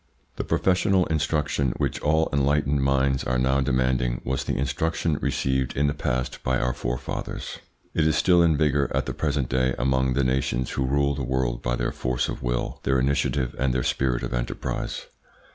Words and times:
The 0.37 0.43
professional 0.43 1.05
instruction 1.09 1.73
which 1.77 2.01
all 2.01 2.27
enlightened 2.33 2.81
minds 2.81 3.23
are 3.23 3.37
now 3.37 3.61
demanding 3.61 4.19
was 4.25 4.43
the 4.43 4.57
instruction 4.57 5.19
received 5.21 5.77
in 5.77 5.85
the 5.85 5.93
past 5.93 6.41
by 6.43 6.57
our 6.57 6.73
forefathers. 6.73 7.59
It 7.93 8.07
is 8.07 8.15
still 8.15 8.41
in 8.41 8.57
vigour 8.57 8.89
at 8.95 9.05
the 9.05 9.13
present 9.13 9.47
day 9.47 9.75
among 9.77 10.13
the 10.13 10.23
nations 10.23 10.71
who 10.71 10.85
rule 10.87 11.13
the 11.13 11.21
world 11.21 11.61
by 11.61 11.75
their 11.75 11.91
force 11.91 12.29
of 12.29 12.41
will, 12.41 12.79
their 12.81 12.99
initiative, 12.99 13.55
and 13.59 13.75
their 13.75 13.83
spirit 13.83 14.23
of 14.23 14.33
enterprise. 14.33 15.05